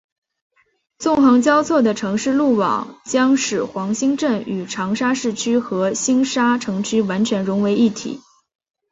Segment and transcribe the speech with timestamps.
[0.97, 8.19] 纵横交错的城市路网将使黄兴镇与长沙市区和星沙城区完全融为一体。